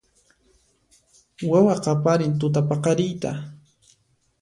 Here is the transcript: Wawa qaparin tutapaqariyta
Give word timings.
Wawa 1.49 1.75
qaparin 1.83 2.33
tutapaqariyta 2.39 3.29